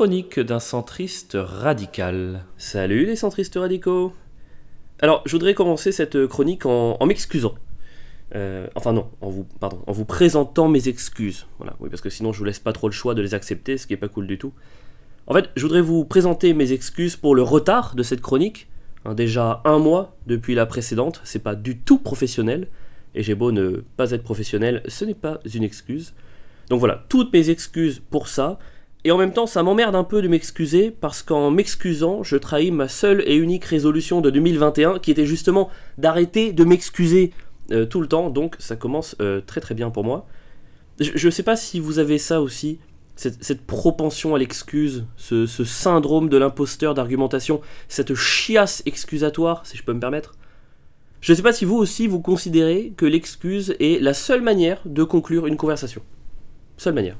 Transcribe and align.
chronique 0.00 0.40
d'un 0.40 0.60
centriste 0.60 1.36
radical. 1.38 2.46
Salut 2.56 3.04
les 3.04 3.16
centristes 3.16 3.56
radicaux 3.56 4.14
Alors, 5.00 5.22
je 5.26 5.32
voudrais 5.32 5.52
commencer 5.52 5.92
cette 5.92 6.26
chronique 6.26 6.64
en, 6.64 6.96
m'excusant. 7.04 7.54
Euh, 8.34 8.66
enfin 8.76 8.94
non, 8.94 9.10
en 9.20 9.28
vous, 9.28 9.44
pardon, 9.44 9.82
en 9.86 9.92
vous 9.92 10.06
présentant 10.06 10.68
mes 10.68 10.88
excuses. 10.88 11.46
Voilà, 11.58 11.76
oui, 11.80 11.90
parce 11.90 12.00
que 12.00 12.08
sinon 12.08 12.32
je 12.32 12.38
vous 12.38 12.46
laisse 12.46 12.60
pas 12.60 12.72
trop 12.72 12.88
le 12.88 12.94
choix 12.94 13.14
de 13.14 13.20
les 13.20 13.34
accepter, 13.34 13.76
ce 13.76 13.86
qui 13.86 13.92
est 13.92 13.98
pas 13.98 14.08
cool 14.08 14.26
du 14.26 14.38
tout. 14.38 14.54
En 15.26 15.34
fait, 15.34 15.50
je 15.54 15.60
voudrais 15.60 15.82
vous 15.82 16.06
présenter 16.06 16.54
mes 16.54 16.72
excuses 16.72 17.16
pour 17.16 17.34
le 17.34 17.42
retard 17.42 17.94
de 17.94 18.02
cette 18.02 18.22
chronique. 18.22 18.68
Hein, 19.04 19.12
déjà 19.12 19.60
un 19.66 19.78
mois 19.78 20.16
depuis 20.26 20.54
la 20.54 20.64
précédente, 20.64 21.20
c'est 21.24 21.42
pas 21.42 21.54
du 21.54 21.76
tout 21.76 21.98
professionnel. 21.98 22.68
Et 23.14 23.22
j'ai 23.22 23.34
beau 23.34 23.52
ne 23.52 23.84
pas 23.98 24.12
être 24.12 24.24
professionnel, 24.24 24.82
ce 24.88 25.04
n'est 25.04 25.12
pas 25.12 25.40
une 25.54 25.62
excuse. 25.62 26.14
Donc 26.70 26.78
voilà, 26.78 27.04
toutes 27.10 27.34
mes 27.34 27.50
excuses 27.50 28.00
pour 28.10 28.28
ça. 28.28 28.58
Et 29.04 29.10
en 29.10 29.16
même 29.18 29.32
temps, 29.32 29.46
ça 29.46 29.62
m'emmerde 29.62 29.94
un 29.94 30.04
peu 30.04 30.20
de 30.20 30.28
m'excuser 30.28 30.90
parce 30.90 31.22
qu'en 31.22 31.50
m'excusant, 31.50 32.22
je 32.22 32.36
trahis 32.36 32.70
ma 32.70 32.88
seule 32.88 33.22
et 33.26 33.36
unique 33.36 33.64
résolution 33.64 34.20
de 34.20 34.28
2021 34.30 34.98
qui 34.98 35.10
était 35.10 35.26
justement 35.26 35.70
d'arrêter 35.96 36.52
de 36.52 36.64
m'excuser 36.64 37.32
euh, 37.72 37.86
tout 37.86 38.00
le 38.00 38.08
temps. 38.08 38.28
Donc 38.28 38.56
ça 38.58 38.76
commence 38.76 39.16
euh, 39.20 39.40
très 39.40 39.60
très 39.60 39.74
bien 39.74 39.90
pour 39.90 40.04
moi. 40.04 40.26
Je 41.00 41.26
ne 41.26 41.30
sais 41.30 41.42
pas 41.42 41.56
si 41.56 41.80
vous 41.80 41.98
avez 41.98 42.18
ça 42.18 42.42
aussi, 42.42 42.78
cette, 43.16 43.62
propension 43.66 44.34
à 44.34 44.38
l'excuse, 44.38 45.06
ce, 45.16 45.46
ce, 45.46 45.64
syndrome 45.64 46.28
de 46.28 46.36
l'imposteur 46.36 46.92
d'argumentation, 46.92 47.62
cette 47.88 48.14
chiasse 48.14 48.82
excusatoire, 48.84 49.64
si 49.64 49.78
je 49.78 49.82
peux 49.82 49.94
me 49.94 50.00
permettre. 50.00 50.34
Je 51.22 51.32
ne 51.32 51.36
sais 51.36 51.42
pas 51.42 51.54
si 51.54 51.64
vous 51.64 51.76
aussi 51.76 52.06
vous 52.06 52.20
considérez 52.20 52.92
que 52.98 53.06
l'excuse 53.06 53.74
est 53.80 54.02
la 54.02 54.12
seule 54.12 54.42
manière 54.42 54.80
de 54.84 55.04
conclure 55.04 55.46
une 55.46 55.56
conversation. 55.56 56.02
Seule 56.76 56.94
manière. 56.94 57.16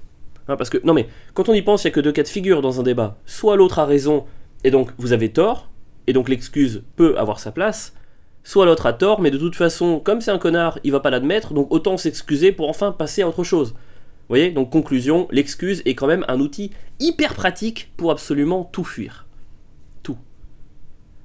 Hein, 0.51 0.57
parce 0.57 0.69
que, 0.69 0.79
non 0.85 0.95
mais, 0.95 1.09
quand 1.35 1.49
on 1.49 1.55
y 1.55 1.63
pense, 1.63 1.85
il 1.85 1.87
n'y 1.87 1.93
a 1.93 1.95
que 1.95 2.01
deux 2.01 2.13
cas 2.13 2.25
de 2.25 2.29
figure 2.29 2.61
dans 2.61 2.81
un 2.81 2.83
débat. 2.83 3.19
Soit 3.25 3.57
l'autre 3.57 3.79
a 3.79 3.87
raison, 3.87 4.25
et 4.65 4.73
donc 4.73 4.91
vous 4.99 5.13
avez 5.13 5.31
tort, 5.31 5.71
et 6.09 6.13
donc 6.13 6.29
l'excuse 6.29 6.83
peut 6.97 7.17
avoir 7.17 7.39
sa 7.39 7.53
place, 7.53 7.95
soit 8.43 8.67
l'autre 8.67 8.87
a 8.87 8.93
tort, 8.93 9.21
mais 9.21 9.31
de 9.31 9.39
toute 9.39 9.55
façon, 9.55 10.01
comme 10.01 10.21
c'est 10.21 10.33
un 10.33 10.39
connard, 10.39 10.81
il 10.83 10.91
va 10.91 10.99
pas 10.99 11.11
l'admettre, 11.11 11.55
donc 11.55 11.69
autant 11.71 11.97
s'excuser 11.97 12.51
pour 12.51 12.69
enfin 12.69 12.91
passer 12.91 13.23
à 13.23 13.29
autre 13.29 13.45
chose. 13.45 13.71
Vous 13.75 14.37
voyez 14.37 14.51
Donc 14.51 14.71
conclusion, 14.71 15.29
l'excuse 15.31 15.83
est 15.85 15.95
quand 15.95 16.09
même 16.09 16.25
un 16.27 16.41
outil 16.41 16.73
hyper 16.99 17.35
pratique 17.35 17.93
pour 17.97 18.11
absolument 18.11 18.65
tout 18.65 18.85
fuir. 18.85 19.27
Tout. 20.03 20.19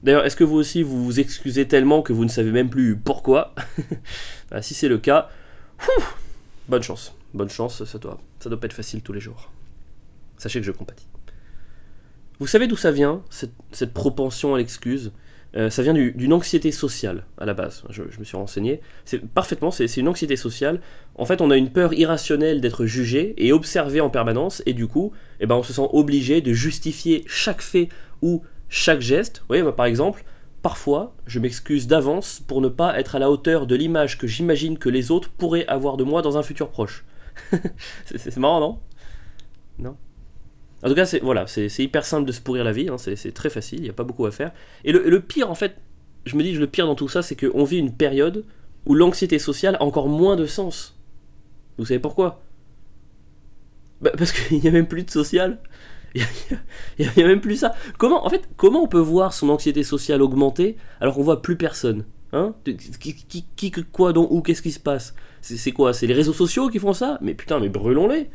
D'ailleurs, 0.03 0.26
est-ce 0.26 0.36
que 0.36 0.44
vous 0.44 0.58
aussi 0.58 0.84
vous 0.84 1.03
vous 1.03 1.20
excusez 1.20 1.68
tellement 1.68 2.03
que 2.03 2.14
vous 2.14 2.26
ne 2.26 2.30
savez 2.30 2.52
même 2.52 2.70
plus 2.70 2.96
pourquoi? 2.96 3.56
Bah, 4.52 4.62
Si 4.62 4.76
c'est 4.76 4.88
le 4.88 5.00
cas, 5.00 5.30
bonne 6.68 6.84
chance 6.84 7.16
bonne 7.38 7.50
chance, 7.50 7.83
ça 7.83 7.97
doit, 7.97 8.19
ça 8.39 8.50
doit 8.50 8.59
pas 8.59 8.66
être 8.66 8.73
facile 8.73 9.02
tous 9.02 9.14
les 9.14 9.19
jours. 9.19 9.52
Sachez 10.38 10.59
que 10.59 10.66
je 10.66 10.72
compatis. 10.72 11.08
Vous 12.39 12.47
savez 12.47 12.67
d'où 12.67 12.75
ça 12.75 12.91
vient, 12.91 13.22
cette, 13.30 13.94
propension 13.94 14.55
à 14.55 14.58
l'excuse? 14.58 15.14
Euh, 15.56 15.69
Ça 15.69 15.83
vient 15.83 15.94
d'une 15.94 16.33
anxiété 16.33 16.73
sociale, 16.73 17.23
à 17.38 17.45
la 17.45 17.53
base. 17.53 17.83
Je, 17.89 18.03
me 18.19 18.25
suis 18.25 18.36
renseigné. 18.36 18.81
C'est 19.06 19.25
parfaitement, 19.25 19.72
c'est 19.72 19.95
une 19.95 20.09
anxiété 20.09 20.36
sociale. 20.36 20.81
En 21.16 21.25
fait, 21.25 21.39
on 21.39 21.50
a 21.50 21.56
une 21.56 21.72
peur 21.72 21.94
irrationnelle 21.94 22.59
d'être 22.59 22.86
jugé 22.86 23.33
et 23.38 23.53
observé 23.53 24.02
en 24.02 24.09
permanence, 24.09 24.61
et 24.66 24.73
du 24.73 24.88
coup, 24.88 25.13
eh 25.39 25.45
ben, 25.45 25.56
on 25.56 25.63
se 25.63 25.72
sent 25.72 25.88
obligé 25.94 26.41
de 26.41 26.52
justifier 26.52 27.23
chaque 27.25 27.61
fait 27.61 27.88
ou 28.22 28.44
chaque 28.67 29.00
geste. 29.00 29.39
Vous 29.39 29.45
voyez, 29.47 29.63
par 29.72 29.86
exemple, 29.86 30.25
parfois, 30.61 31.16
je 31.25 31.39
m'excuse 31.39 31.88
d'avance 31.88 32.41
pour 32.45 32.59
ne 32.59 32.67
pas 32.67 33.00
être 33.00 33.16
à 33.16 33.19
la 33.19 33.31
hauteur 33.31 33.66
de 33.66 33.75
l'image 33.75 34.17
que 34.17 34.28
j'imagine 34.28 34.78
que 34.78 34.89
les 34.89 35.09
autres 35.09 35.30
pourraient 35.30 35.67
avoir 35.67 35.95
de 35.95 36.03
moi 36.03 36.22
dans 36.22 36.38
un 36.38 36.44
futur 36.44 36.69
proche. 36.69 37.06
c'est 38.05 38.38
marrant, 38.38 38.59
non? 38.59 38.80
Non? 39.80 39.97
En 40.83 40.89
tout 40.89 40.95
cas, 40.95 41.05
c'est 41.05 41.19
voilà, 41.19 41.47
c'est 41.47 41.80
hyper 41.80 42.05
simple 42.05 42.28
de 42.28 42.31
se 42.31 42.41
pourrir 42.41 42.64
la 42.64 42.72
vie, 42.72 42.89
hein, 42.89 42.97
c'est 42.97 43.33
très 43.33 43.50
facile, 43.50 43.80
il 43.80 43.83
n'y 43.83 43.89
a 43.89 43.94
pas 43.94 44.03
beaucoup 44.03 44.25
à 44.25 44.31
faire. 44.31 44.52
Et 44.83 44.91
le, 44.91 45.19
pire, 45.19 45.50
en 45.50 45.56
fait, 45.56 45.78
je 46.25 46.36
me 46.36 46.44
dis, 46.44 46.52
le 46.52 46.67
pire 46.67 46.86
dans 46.86 46.95
tout 46.95 47.09
ça, 47.09 47.22
c'est 47.22 47.36
qu'on 47.36 47.63
vit 47.63 47.78
une 47.78 47.94
période 47.94 48.45
où 48.86 48.94
l'anxiété 48.94 49.40
sociale 49.40 49.75
a 49.79 49.84
encore 49.84 50.09
moins 50.09 50.35
de 50.35 50.45
sens. 50.45 50.95
Vous 51.78 51.85
savez 51.85 52.00
pourquoi? 52.00 52.44
Bah, 54.01 54.12
Parce 54.18 54.31
qu'il 54.31 54.59
n'y 54.62 54.68
a 54.68 54.72
même 54.72 54.88
plus 54.88 55.03
de 55.03 55.09
social. 55.12 55.59
Il 56.97 57.12
n'y 57.18 57.24
a, 57.24 57.28
même 57.28 57.41
plus 57.41 57.57
ça. 57.57 57.74
Comment, 57.97 58.25
en 58.25 58.29
fait, 58.29 58.47
comment 58.56 58.84
on 58.84 58.88
peut 58.88 59.00
voir 59.00 59.34
son 59.34 59.50
anxiété 59.50 59.84
sociale 59.84 60.22
augmenter 60.22 60.78
alors 61.01 61.16
qu'on 61.16 61.24
voit 61.24 61.41
plus 61.41 61.57
personne? 61.57 62.06
Hein 62.35 62.53
qui, 63.56 63.72
quoi, 63.94 64.12
donc, 64.12 64.29
où, 64.29 64.41
qu'est-ce 64.41 64.62
qui 64.62 64.73
se 64.73 64.79
passe 64.79 65.16
C'est 65.40 65.72
quoi 65.72 65.94
C'est 65.94 66.06
les 66.06 66.13
réseaux 66.13 66.34
sociaux 66.34 66.68
qui 66.69 66.79
font 66.79 66.91
ça? 66.91 67.18
Mais 67.22 67.34
putain, 67.34 67.62
mais 67.62 67.69
brûlons-les! 67.69 68.29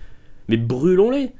Mais 0.48 0.56
brûlons-les! 0.56 1.32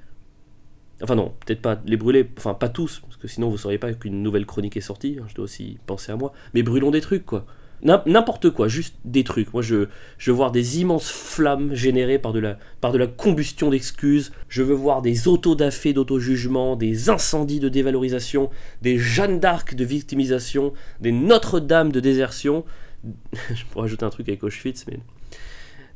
Enfin 1.02 1.14
non, 1.14 1.32
peut-être 1.46 1.62
pas 1.62 1.80
les 1.86 1.96
brûler, 1.96 2.28
enfin 2.36 2.52
pas 2.52 2.68
tous, 2.68 3.00
parce 3.00 3.16
que 3.16 3.26
sinon 3.26 3.48
vous 3.48 3.56
sauriez 3.56 3.78
pas 3.78 3.94
qu'une 3.94 4.22
nouvelle 4.22 4.44
chronique 4.44 4.76
est 4.76 4.82
sortie, 4.82 5.16
hein, 5.18 5.24
je 5.28 5.34
dois 5.34 5.44
aussi 5.44 5.78
penser 5.86 6.12
à 6.12 6.16
moi, 6.16 6.34
mais 6.52 6.62
brûlons 6.62 6.90
des 6.90 7.00
trucs 7.00 7.24
quoi. 7.24 7.46
N'importe 7.82 8.50
quoi, 8.50 8.68
juste 8.68 8.94
des 9.04 9.24
trucs. 9.24 9.52
Moi, 9.52 9.62
je, 9.62 9.86
je 10.18 10.30
veux 10.30 10.36
voir 10.36 10.52
des 10.52 10.80
immenses 10.80 11.10
flammes 11.10 11.74
générées 11.74 12.18
par 12.18 12.32
de 12.32 12.38
la, 12.38 12.58
par 12.80 12.92
de 12.92 12.98
la 12.98 13.06
combustion 13.06 13.70
d'excuses. 13.70 14.32
Je 14.48 14.62
veux 14.62 14.74
voir 14.74 15.00
des 15.00 15.28
autodafés 15.28 15.92
d'auto-jugement, 15.92 16.76
des 16.76 17.08
incendies 17.08 17.60
de 17.60 17.68
dévalorisation, 17.68 18.50
des 18.82 18.98
Jeanne 18.98 19.40
d'Arc 19.40 19.74
de 19.74 19.84
victimisation, 19.84 20.72
des 21.00 21.12
Notre-Dame 21.12 21.90
de 21.90 22.00
désertion. 22.00 22.64
je 23.54 23.64
pourrais 23.70 23.86
ajouter 23.86 24.04
un 24.04 24.10
truc 24.10 24.28
avec 24.28 24.42
Auschwitz, 24.42 24.84
mais. 24.86 24.98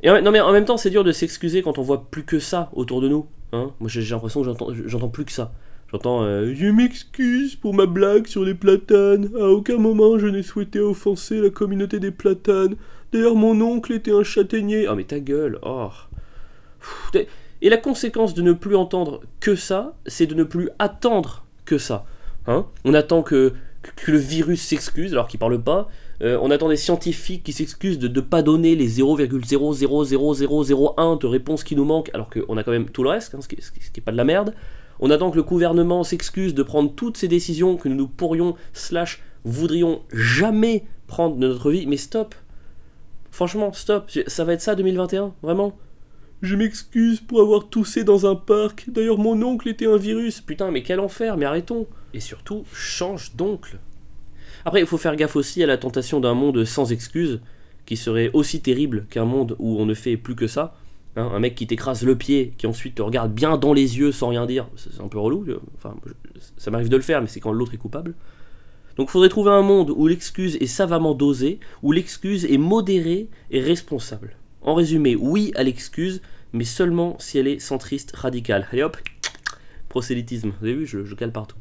Et 0.02 0.20
non, 0.20 0.30
mais 0.30 0.40
en 0.40 0.52
même 0.52 0.66
temps, 0.66 0.76
c'est 0.76 0.90
dur 0.90 1.04
de 1.04 1.12
s'excuser 1.12 1.62
quand 1.62 1.78
on 1.78 1.82
voit 1.82 2.10
plus 2.10 2.24
que 2.24 2.38
ça 2.38 2.70
autour 2.74 3.00
de 3.00 3.08
nous. 3.08 3.26
Hein 3.52 3.72
Moi, 3.80 3.88
j'ai 3.88 4.02
l'impression 4.02 4.42
que 4.42 4.86
j'entends 4.86 5.08
plus 5.08 5.24
que 5.24 5.32
ça. 5.32 5.52
J'entends 5.94 6.24
euh, 6.24 6.52
Je 6.56 6.66
m'excuse 6.66 7.54
pour 7.54 7.72
ma 7.72 7.86
blague 7.86 8.26
sur 8.26 8.44
les 8.44 8.54
platanes. 8.54 9.30
À 9.40 9.46
aucun 9.46 9.76
moment 9.76 10.18
je 10.18 10.26
n'ai 10.26 10.42
souhaité 10.42 10.80
offenser 10.80 11.40
la 11.40 11.50
communauté 11.50 12.00
des 12.00 12.10
platanes. 12.10 12.74
D'ailleurs, 13.12 13.36
mon 13.36 13.60
oncle 13.60 13.92
était 13.92 14.10
un 14.10 14.24
châtaignier. 14.24 14.88
Ah, 14.88 14.96
mais 14.96 15.04
ta 15.04 15.20
gueule, 15.20 15.60
oh. 15.62 15.90
Et 17.62 17.70
la 17.70 17.76
conséquence 17.76 18.34
de 18.34 18.42
ne 18.42 18.52
plus 18.52 18.74
entendre 18.74 19.20
que 19.38 19.54
ça, 19.54 19.94
c'est 20.04 20.26
de 20.26 20.34
ne 20.34 20.42
plus 20.42 20.68
attendre 20.80 21.44
que 21.64 21.78
ça. 21.78 22.06
Hein 22.48 22.66
on 22.84 22.92
attend 22.92 23.22
que, 23.22 23.52
que 23.94 24.10
le 24.10 24.18
virus 24.18 24.62
s'excuse 24.62 25.12
alors 25.12 25.28
qu'il 25.28 25.38
parle 25.38 25.62
pas. 25.62 25.88
Euh, 26.22 26.36
on 26.42 26.50
attend 26.50 26.70
des 26.70 26.76
scientifiques 26.76 27.44
qui 27.44 27.52
s'excusent 27.52 28.00
de 28.00 28.08
ne 28.08 28.20
pas 28.20 28.42
donner 28.42 28.74
les 28.74 28.88
0,00001 28.88 31.18
de 31.20 31.26
réponses 31.28 31.62
qui 31.62 31.76
nous 31.76 31.84
manquent 31.84 32.10
alors 32.14 32.30
qu'on 32.30 32.56
a 32.56 32.64
quand 32.64 32.72
même 32.72 32.90
tout 32.90 33.04
le 33.04 33.10
reste, 33.10 33.36
hein, 33.36 33.40
ce, 33.40 33.46
qui, 33.46 33.62
ce 33.62 33.70
qui 33.70 33.80
est 33.96 34.02
pas 34.02 34.10
de 34.10 34.16
la 34.16 34.24
merde. 34.24 34.56
On 35.00 35.10
attend 35.10 35.30
que 35.30 35.36
le 35.36 35.42
gouvernement 35.42 36.04
s'excuse 36.04 36.54
de 36.54 36.62
prendre 36.62 36.92
toutes 36.94 37.16
ces 37.16 37.28
décisions 37.28 37.76
que 37.76 37.88
nous 37.88 37.96
ne 37.96 38.06
pourrions, 38.06 38.56
slash, 38.72 39.22
voudrions 39.44 40.02
jamais 40.12 40.84
prendre 41.06 41.36
de 41.36 41.46
notre 41.46 41.70
vie. 41.70 41.86
Mais 41.86 41.96
stop 41.96 42.34
Franchement, 43.30 43.72
stop 43.72 44.10
Ça 44.26 44.44
va 44.44 44.52
être 44.52 44.60
ça 44.60 44.74
2021 44.74 45.34
Vraiment? 45.42 45.76
Je 46.42 46.56
m'excuse 46.56 47.20
pour 47.20 47.40
avoir 47.40 47.68
toussé 47.68 48.04
dans 48.04 48.30
un 48.30 48.34
parc. 48.34 48.90
D'ailleurs, 48.90 49.18
mon 49.18 49.40
oncle 49.42 49.68
était 49.68 49.86
un 49.86 49.96
virus. 49.96 50.40
Putain, 50.40 50.70
mais 50.70 50.82
quel 50.82 51.00
enfer, 51.00 51.36
mais 51.36 51.46
arrêtons. 51.46 51.86
Et 52.12 52.20
surtout, 52.20 52.64
change 52.72 53.34
d'oncle. 53.34 53.78
Après, 54.64 54.80
il 54.80 54.86
faut 54.86 54.98
faire 54.98 55.16
gaffe 55.16 55.36
aussi 55.36 55.62
à 55.62 55.66
la 55.66 55.78
tentation 55.78 56.20
d'un 56.20 56.34
monde 56.34 56.64
sans 56.64 56.92
excuses, 56.92 57.40
qui 57.86 57.96
serait 57.96 58.30
aussi 58.34 58.60
terrible 58.60 59.06
qu'un 59.10 59.24
monde 59.24 59.56
où 59.58 59.80
on 59.80 59.86
ne 59.86 59.94
fait 59.94 60.16
plus 60.16 60.34
que 60.34 60.46
ça. 60.46 60.76
Hein, 61.16 61.30
un 61.32 61.38
mec 61.38 61.54
qui 61.54 61.66
t'écrase 61.66 62.02
le 62.02 62.16
pied, 62.16 62.54
qui 62.58 62.66
ensuite 62.66 62.96
te 62.96 63.02
regarde 63.02 63.32
bien 63.32 63.56
dans 63.56 63.72
les 63.72 63.98
yeux 63.98 64.10
sans 64.10 64.28
rien 64.28 64.46
dire, 64.46 64.68
c'est 64.76 65.00
un 65.00 65.08
peu 65.08 65.18
relou. 65.18 65.46
Enfin, 65.76 65.94
ça 66.56 66.70
m'arrive 66.70 66.88
de 66.88 66.96
le 66.96 67.02
faire, 67.02 67.20
mais 67.20 67.28
c'est 67.28 67.40
quand 67.40 67.52
l'autre 67.52 67.74
est 67.74 67.78
coupable. 67.78 68.14
Donc 68.96 69.08
il 69.08 69.12
faudrait 69.12 69.28
trouver 69.28 69.50
un 69.50 69.62
monde 69.62 69.90
où 69.90 70.06
l'excuse 70.06 70.56
est 70.56 70.66
savamment 70.66 71.14
dosée, 71.14 71.60
où 71.82 71.92
l'excuse 71.92 72.44
est 72.44 72.58
modérée 72.58 73.28
et 73.50 73.60
responsable. 73.60 74.36
En 74.62 74.74
résumé, 74.74 75.14
oui 75.14 75.52
à 75.56 75.62
l'excuse, 75.62 76.20
mais 76.52 76.64
seulement 76.64 77.16
si 77.18 77.38
elle 77.38 77.48
est 77.48 77.58
centriste 77.58 78.14
radicale. 78.16 78.66
Allez 78.72 78.82
hop, 78.82 78.96
prosélytisme. 79.88 80.52
Vous 80.60 80.66
avez 80.66 80.74
vu, 80.74 80.86
je, 80.86 81.04
je 81.04 81.14
cale 81.14 81.32
partout. 81.32 81.56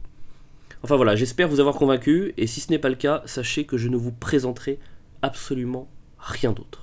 Enfin 0.84 0.96
voilà, 0.96 1.16
j'espère 1.16 1.48
vous 1.48 1.60
avoir 1.60 1.76
convaincu, 1.76 2.34
et 2.38 2.48
si 2.48 2.60
ce 2.60 2.70
n'est 2.72 2.80
pas 2.80 2.90
le 2.90 2.96
cas, 2.96 3.22
sachez 3.26 3.66
que 3.66 3.78
je 3.78 3.88
ne 3.88 3.96
vous 3.96 4.12
présenterai 4.12 4.80
absolument 5.22 5.90
rien 6.18 6.52
d'autre. 6.52 6.83